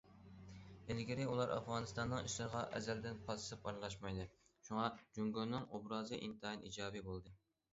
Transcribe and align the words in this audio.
ئىلگىرى، 0.93 1.25
ئۇلار 1.33 1.51
ئافغانىستاننىڭ 1.55 2.29
ئىشلىرىغا 2.29 2.63
ئەزەلدىن 2.79 3.19
پاسسىپ 3.27 3.67
ئارىلاشمىدى، 3.71 4.25
شۇڭا، 4.69 4.89
جۇڭگونىڭ 5.19 5.69
ئوبرازى 5.69 6.21
ئىنتايىن 6.29 6.67
ئىجابىي 6.71 7.07
بولدى. 7.11 7.37